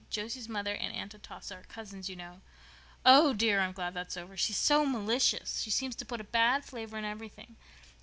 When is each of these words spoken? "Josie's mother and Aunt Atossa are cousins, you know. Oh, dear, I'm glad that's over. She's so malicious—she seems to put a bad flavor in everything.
"Josie's 0.09 0.49
mother 0.49 0.73
and 0.73 0.91
Aunt 0.95 1.13
Atossa 1.13 1.57
are 1.59 1.63
cousins, 1.65 2.09
you 2.09 2.15
know. 2.15 2.41
Oh, 3.05 3.33
dear, 3.35 3.59
I'm 3.59 3.71
glad 3.71 3.93
that's 3.93 4.17
over. 4.17 4.35
She's 4.35 4.57
so 4.57 4.83
malicious—she 4.83 5.69
seems 5.69 5.95
to 5.97 6.05
put 6.05 6.19
a 6.19 6.23
bad 6.23 6.65
flavor 6.65 6.97
in 6.97 7.05
everything. 7.05 7.55